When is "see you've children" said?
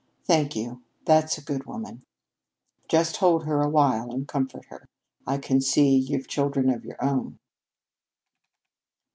5.61-6.71